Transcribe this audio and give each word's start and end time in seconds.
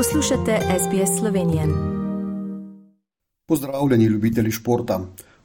Poslušate 0.00 0.58
SBS 0.78 1.18
Slovenije. 1.18 1.62
Pozdravljeni, 3.46 4.04
ljubitelji 4.04 4.50
športa. 4.50 5.00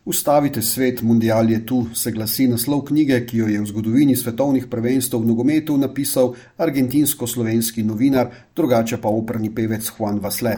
Ustavite 0.05 0.61
svet, 0.61 1.01
mundial 1.01 1.51
je 1.51 1.65
tu, 1.65 1.85
se 1.93 2.11
glasi 2.11 2.47
naslov 2.47 2.81
knjige, 2.81 3.25
ki 3.25 3.37
jo 3.37 3.47
je 3.47 3.61
v 3.61 3.65
zgodovini 3.65 4.15
svetovnih 4.15 4.67
prvenstv 4.71 5.17
v 5.17 5.25
nogometu 5.25 5.77
napisal 5.77 6.33
argentinsko-slovenski 6.57 7.83
novinar, 7.83 8.31
drugače 8.55 9.01
pa 9.01 9.09
operni 9.09 9.55
pevec 9.55 9.91
Juan 9.99 10.19
Vasle. 10.23 10.55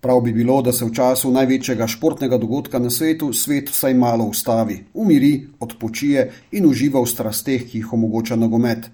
Prav 0.00 0.20
bi 0.20 0.32
bilo, 0.32 0.62
da 0.62 0.72
se 0.72 0.84
v 0.84 0.94
času 0.94 1.30
največjega 1.30 1.86
športnega 1.86 2.38
dogodka 2.38 2.78
na 2.78 2.90
svetu 2.90 3.32
svet 3.32 3.70
vsaj 3.70 3.94
malo 3.94 4.24
ustavi, 4.24 4.84
umiri, 4.94 5.46
odpočije 5.60 6.32
in 6.50 6.66
uživa 6.66 7.00
v 7.00 7.06
strasteh, 7.06 7.62
ki 7.70 7.78
jih 7.78 7.92
omogoča 7.92 8.36
nogomet. 8.36 8.90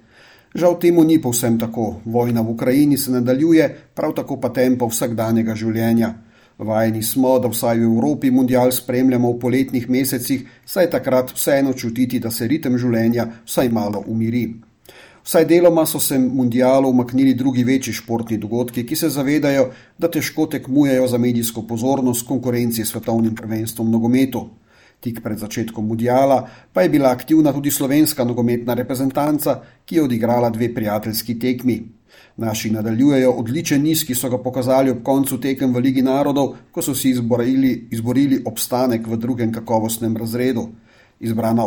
Žal 0.56 0.80
temu 0.80 1.04
ni 1.04 1.20
povsem 1.20 1.58
tako. 1.60 2.00
Vojna 2.08 2.40
v 2.40 2.56
Ukrajini 2.56 2.96
se 2.96 3.12
nadaljuje, 3.12 3.92
prav 3.94 4.14
tako 4.16 4.40
pa 4.40 4.48
tempo 4.48 4.88
vsakdanjega 4.88 5.52
življenja. 5.52 6.14
Vajeni 6.56 7.02
smo, 7.04 7.34
da 7.36 7.50
vsaj 7.52 7.76
v 7.76 7.84
Evropi 7.84 8.30
mundial 8.32 8.72
spremljamo 8.72 9.34
v 9.34 9.38
poletnih 9.42 9.84
mesecih, 9.92 10.46
saj 10.64 10.88
takrat 10.96 11.34
vseeno 11.36 11.74
čutiti, 11.76 12.16
da 12.24 12.32
se 12.32 12.48
ritem 12.48 12.78
življenja 12.80 13.26
vsaj 13.44 13.68
malo 13.68 14.00
umiri. 14.08 14.46
Vsaj 15.26 15.44
deloma 15.44 15.84
so 15.84 16.00
se 16.00 16.16
mundialu 16.18 16.88
umaknili 16.88 17.34
drugi 17.34 17.64
večji 17.64 17.92
športni 17.92 18.38
dogodki, 18.40 18.86
ki 18.88 18.96
se 18.96 19.12
zavedajo, 19.12 19.68
da 19.98 20.08
težko 20.08 20.46
tekmujejo 20.46 21.04
za 21.06 21.18
medijsko 21.18 21.66
pozornost 21.68 22.24
konkurenci 22.24 22.84
svetovnim 22.84 23.34
prvenstvom 23.36 23.90
nogometu. 23.92 24.46
Tik 25.00 25.20
pred 25.22 25.38
začetkom 25.38 25.86
mundiala 25.86 26.48
pa 26.72 26.82
je 26.82 26.88
bila 26.88 27.10
aktivna 27.10 27.52
tudi 27.52 27.70
slovenska 27.70 28.24
nogometna 28.24 28.74
reprezentanca, 28.74 29.60
ki 29.84 29.96
je 29.96 30.02
odigrala 30.02 30.50
dve 30.50 30.74
prijateljski 30.74 31.38
tekmi. 31.38 31.96
Naši 32.36 32.70
nadaljujejo 32.70 33.30
odličen 33.32 33.82
niz, 33.82 34.04
ki 34.04 34.14
so 34.14 34.28
ga 34.28 34.38
pokazali 34.38 34.90
ob 34.90 35.02
koncu 35.02 35.38
tekem 35.40 35.72
v 35.72 35.80
Ligi 35.80 36.02
narodov, 36.02 36.56
ko 36.72 36.82
so 36.82 36.94
si 36.94 37.10
izborili, 37.10 37.88
izborili 37.90 38.42
obstanek 38.44 39.06
v 39.06 39.16
drugem 39.16 39.52
kakovostnem 39.52 40.16
razredu. 40.16 40.68
Izbrana 41.20 41.64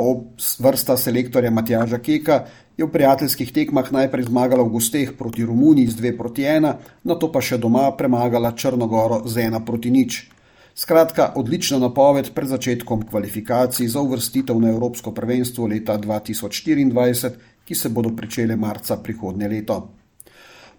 vrsta 0.59 0.97
selektorja 0.97 1.49
Matjaža 1.52 1.97
Keka 1.97 2.43
je 2.77 2.86
v 2.86 2.91
prijateljskih 2.91 3.49
tekmah 3.53 3.91
najprej 3.91 4.30
zmagala 4.30 4.64
v 4.64 4.77
gosteh 4.77 5.14
proti 5.17 5.45
Romuniji 5.45 5.89
z 5.89 6.02
2 6.02 6.17
proti 6.17 6.45
1, 6.45 6.75
na 7.03 7.16
to 7.17 7.31
pa 7.33 7.41
še 7.41 7.58
doma 7.58 7.89
premagala 7.97 8.53
Črnogoro 8.53 9.25
z 9.25 9.49
1 9.49 9.66
proti 9.66 9.89
nič. 9.89 10.30
Skratka, 10.80 11.33
odlična 11.35 11.77
napoved 11.80 12.30
pred 12.33 12.47
začetkom 12.47 13.02
kvalifikacij 13.09 13.88
za 13.88 13.99
uvrstitev 13.99 14.61
na 14.61 14.69
Evropsko 14.69 15.11
prvenstvo 15.11 15.66
leta 15.67 15.97
2024, 15.97 17.31
ki 17.66 17.75
se 17.75 17.89
bodo 17.89 18.13
pričele 18.16 18.55
marca 18.55 18.95
prihodnje 18.97 19.47
leto. 19.47 19.89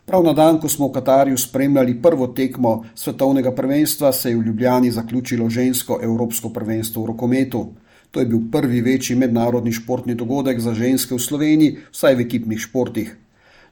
Prav 0.04 0.24
na 0.24 0.32
dan, 0.32 0.60
ko 0.60 0.68
smo 0.68 0.88
v 0.88 0.92
Katarju 0.92 1.36
spremljali 1.36 1.98
prvo 2.02 2.26
tekmo 2.26 2.84
svetovnega 2.94 3.52
prvenstva, 3.52 4.12
se 4.12 4.30
je 4.30 4.36
v 4.36 4.46
Ljubljani 4.46 4.90
zaključilo 4.90 5.50
žensko 5.50 6.00
Evropsko 6.02 6.48
prvenstvo 6.48 7.02
v 7.02 7.06
rokometu. 7.06 7.66
To 8.10 8.20
je 8.20 8.26
bil 8.26 8.40
prvi 8.52 8.80
večji 8.80 9.16
mednarodni 9.16 9.72
športni 9.72 10.14
dogodek 10.14 10.60
za 10.60 10.74
ženske 10.74 11.14
v 11.14 11.20
Sloveniji, 11.20 11.76
vsaj 11.92 12.14
v 12.14 12.24
ekipnih 12.24 12.60
športih. 12.60 13.16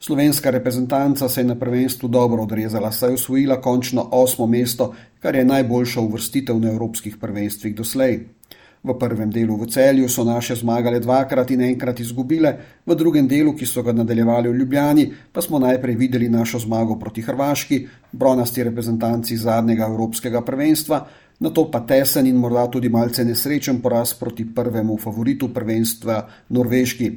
Slovenska 0.01 0.51
reprezentanca 0.51 1.29
se 1.29 1.41
je 1.41 1.45
na 1.45 1.55
prvenstvu 1.55 2.09
dobro 2.09 2.43
odrezala, 2.43 2.93
saj 2.93 3.11
je 3.11 3.15
osvojila 3.15 3.61
končno 3.61 4.09
osmo 4.13 4.47
mesto, 4.47 4.95
kar 5.21 5.35
je 5.35 5.45
najboljša 5.45 6.01
uvrstitev 6.01 6.61
na 6.61 6.71
evropskih 6.71 7.17
prvenstvih 7.17 7.75
doslej. 7.75 8.21
V 8.83 8.95
prvem 8.95 9.31
delu 9.31 9.57
v 9.59 9.67
celju 9.67 10.09
so 10.09 10.23
naše 10.25 10.55
zmagale 10.55 11.01
dvakrat 11.01 11.51
in 11.51 11.61
enkrat 11.67 12.01
izgubile, 12.01 12.53
v 12.87 12.95
drugem 12.95 13.27
delu, 13.29 13.53
ki 13.53 13.67
so 13.67 13.83
ga 13.83 13.93
nadaljevali 13.93 14.49
v 14.49 14.55
Ljubljani, 14.55 15.09
pa 15.33 15.43
smo 15.43 15.59
najprej 15.59 15.97
videli 15.97 16.29
našo 16.29 16.59
zmago 16.63 16.95
proti 16.99 17.23
Hrvaški, 17.23 17.87
bronasti 18.13 18.65
reprezentanci 18.65 19.37
zadnjega 19.37 19.91
evropskega 19.91 20.45
prvenstva, 20.47 21.07
na 21.41 21.51
to 21.51 21.71
pa 21.71 21.81
tesen 21.87 22.27
in 22.27 22.37
morda 22.37 22.67
tudi 22.67 22.89
malce 22.89 23.25
nesrečen 23.25 23.81
poraz 23.83 24.15
proti 24.15 24.45
prvemu 24.55 24.97
favoritu 24.99 25.49
prvenstva 25.55 26.29
Norveški. 26.49 27.11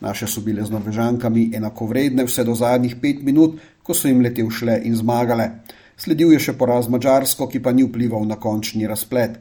Naše 0.00 0.26
so 0.26 0.40
bile 0.40 0.64
z 0.64 0.70
Norvežankami 0.70 1.50
enakovredne 1.54 2.26
vse 2.26 2.44
do 2.44 2.54
zadnjih 2.54 2.96
pet 3.02 3.22
minut, 3.22 3.58
ko 3.82 3.94
so 3.94 4.08
jim 4.08 4.20
lete 4.20 4.42
všle 4.44 4.80
in 4.84 4.96
zmagale. 4.96 5.50
Sledil 5.96 6.32
je 6.32 6.40
še 6.40 6.52
poraz 6.58 6.88
Mačarsko, 6.88 7.46
ki 7.46 7.62
pa 7.62 7.72
ni 7.72 7.86
vplival 7.86 8.26
na 8.26 8.36
končni 8.38 8.86
razplet. 8.86 9.38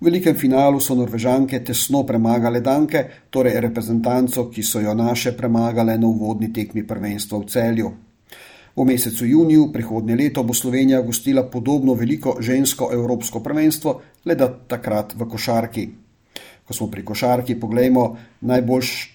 V 0.00 0.10
velikem 0.10 0.36
finalu 0.36 0.80
so 0.80 0.96
Norvežanke 0.98 1.60
tesno 1.64 2.02
premagale 2.04 2.60
Danke, 2.60 3.28
torej 3.30 3.60
reprezentanco, 3.60 4.50
ki 4.50 4.62
so 4.62 4.80
jo 4.80 4.92
naše 4.94 5.32
premagale 5.32 5.96
na 5.98 6.06
uvodni 6.06 6.52
tekmi 6.52 6.84
prvenstva 6.84 7.38
v 7.38 7.46
celju. 7.48 7.88
V 8.76 8.84
mesecu 8.84 9.26
juniju 9.26 9.68
prihodnje 9.72 10.16
leto 10.16 10.42
bo 10.42 10.54
Slovenija 10.54 11.02
gostila 11.02 11.44
podobno 11.50 11.94
veliko 11.94 12.36
žensko 12.40 12.90
evropsko 12.92 13.40
prvenstvo, 13.40 14.00
le 14.24 14.34
da 14.34 14.48
takrat 14.50 15.14
v 15.14 15.28
košarki. 15.30 15.88
Ko 16.64 16.74
smo 16.74 16.90
pri 16.90 17.04
košarki, 17.04 17.60
poglejmo 17.60 18.16
najboljše 18.40 19.14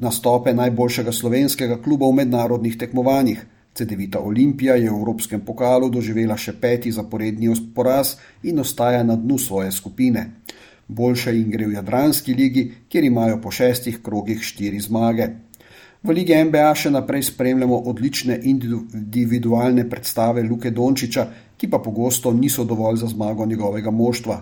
nastope 0.00 0.54
najboljšega 0.54 1.12
slovenskega 1.12 1.82
kluba 1.82 2.08
v 2.08 2.12
mednarodnih 2.22 2.78
tekmovanjih. 2.78 3.46
CD-vita 3.74 4.20
Olimpija 4.20 4.74
je 4.74 4.90
v 4.90 4.94
Evropskem 4.98 5.40
pokalu 5.40 5.90
doživela 5.90 6.36
še 6.36 6.52
peti 6.60 6.92
zaporedni 6.92 7.50
poraz 7.74 8.16
in 8.42 8.58
ostaja 8.58 9.02
na 9.02 9.16
dnu 9.16 9.38
svoje 9.38 9.72
skupine. 9.72 10.42
Boljše 10.88 11.34
jim 11.34 11.50
gre 11.50 11.66
v 11.66 11.72
Jadranski 11.78 12.34
ligi, 12.34 12.72
kjer 12.88 13.04
imajo 13.04 13.38
po 13.40 13.50
šestih 13.50 14.02
krogih 14.02 14.42
štiri 14.42 14.80
zmage. 14.80 15.28
V 16.00 16.14
Ligi 16.16 16.32
NBA 16.32 16.68
še 16.80 16.90
naprej 16.94 17.26
spremljamo 17.28 17.76
odlične 17.90 18.38
individualne 18.48 19.82
predstave 19.84 20.40
Luke 20.42 20.70
Dončiča, 20.72 21.24
ki 21.60 21.68
pa 21.68 21.76
pogosto 21.84 22.32
niso 22.32 22.64
dovolj 22.64 23.02
za 23.02 23.10
zmago 23.12 23.44
njegovega 23.46 23.92
moštva. 23.92 24.38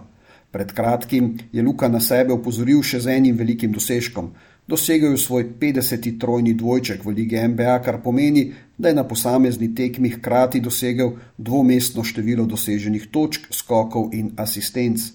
Pred 0.54 0.70
kratkim 0.72 1.32
je 1.52 1.62
Luka 1.62 1.88
na 1.88 1.98
sebe 2.00 2.32
upozoril 2.32 2.84
še 2.86 3.00
z 3.02 3.16
enim 3.18 3.34
velikim 3.36 3.74
dosežkom. 3.74 4.30
Dosegel 4.70 5.16
je 5.16 5.18
svoj 5.18 5.48
50. 5.58 6.06
trojni 6.20 6.54
dvojček 6.54 7.02
v 7.04 7.16
Ligi 7.16 7.42
NBA, 7.42 7.74
kar 7.82 7.98
pomeni, 8.04 8.52
da 8.78 8.92
je 8.92 9.00
na 9.00 9.02
posamezni 9.02 9.74
tekmi 9.74 10.14
hkrati 10.14 10.60
dosegel 10.62 11.16
dvomestno 11.38 12.04
število 12.06 12.46
doseženih 12.46 13.10
točk, 13.10 13.50
skokov 13.50 14.14
in 14.14 14.30
asistenc. 14.38 15.10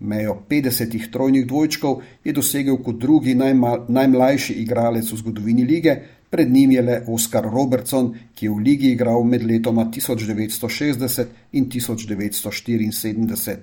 Mejo 0.00 0.42
50 0.48 1.10
trojnih 1.12 1.46
dvojčkov 1.46 2.02
je 2.24 2.32
dosegel 2.32 2.76
kot 2.84 2.98
drugi 3.00 3.34
najma, 3.34 3.86
najmlajši 3.88 4.52
igralec 4.60 5.12
v 5.12 5.16
zgodovini 5.16 5.64
lige, 5.64 5.96
pred 6.30 6.52
njim 6.52 6.70
je 6.70 6.82
le 6.82 7.02
Oskar 7.08 7.44
Robertson, 7.44 8.14
ki 8.34 8.46
je 8.46 8.50
v 8.50 8.58
ligi 8.60 8.90
igral 8.92 9.24
med 9.24 9.42
letoma 9.42 9.86
1960 9.88 11.24
in 11.52 11.68
1974. 11.70 13.56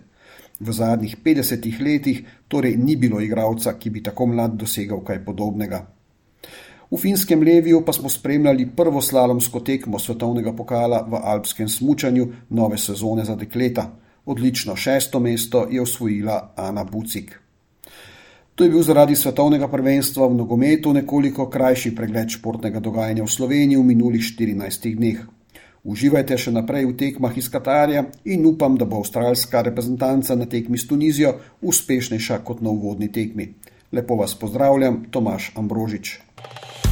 V 0.60 0.74
zadnjih 0.74 1.18
50 1.24 1.82
letih 1.82 2.24
torej 2.48 2.78
ni 2.78 2.96
bilo 2.96 3.22
igralca, 3.22 3.78
ki 3.78 3.90
bi 3.90 4.04
tako 4.04 4.26
mlad 4.26 4.58
dosegal 4.58 5.04
kaj 5.04 5.26
podobnega. 5.26 5.86
V 6.94 6.98
finskem 6.98 7.42
Leviju 7.42 7.82
pa 7.86 7.94
smo 7.94 8.10
spremljali 8.10 8.70
prvo 8.76 9.02
slalomsko 9.02 9.60
tekmo 9.60 10.00
svetovnega 10.00 10.54
pokala 10.54 11.02
v 11.10 11.18
alpskem 11.24 11.70
smučanju 11.70 12.28
nove 12.50 12.78
sezone 12.78 13.26
za 13.26 13.36
dekleta. 13.36 13.90
Odlično 14.26 14.76
šesto 14.76 15.20
mesto 15.20 15.68
je 15.72 15.82
osvojila 15.82 16.54
Ana 16.56 16.84
Bucik. 16.84 17.40
To 18.56 18.64
je 18.64 18.70
bil 18.70 18.84
zaradi 18.84 19.16
svetovnega 19.16 19.68
prvenstva 19.68 20.28
v 20.28 20.36
nogometu 20.36 20.94
nekoliko 20.94 21.50
krajši 21.50 21.96
pregled 21.96 22.30
športnega 22.30 22.80
dogajanja 22.80 23.24
v 23.24 23.32
Sloveniji 23.32 23.78
v 23.78 23.84
minulih 23.84 24.22
14 24.22 24.96
dneh. 24.96 25.24
Uživajte 25.84 26.38
še 26.38 26.54
naprej 26.56 26.86
v 26.88 26.96
tekmah 26.96 27.36
iz 27.36 27.50
Katarja 27.52 28.06
in 28.24 28.46
upam, 28.46 28.78
da 28.80 28.86
bo 28.86 29.02
avstralska 29.02 29.66
reprezentanca 29.68 30.36
na 30.40 30.46
tekmi 30.46 30.78
s 30.78 30.88
Tunizijo 30.88 31.34
uspešnejša 31.62 32.40
kot 32.48 32.62
na 32.62 32.70
uvodni 32.70 33.12
tekmi. 33.12 33.50
Lepo 33.92 34.16
vas 34.16 34.38
pozdravljam, 34.40 35.10
Tomaš 35.12 35.52
Ambrožič. 35.60 36.33